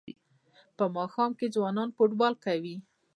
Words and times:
په 0.77 0.85
ماښام 0.95 1.31
کې 1.39 1.53
ځوانان 1.55 1.89
فوټبال 1.95 2.33
کوي. 2.45 2.75